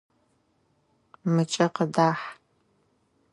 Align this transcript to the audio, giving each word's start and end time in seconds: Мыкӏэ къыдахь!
Мыкӏэ 1.33 1.67
къыдахь! 1.75 2.25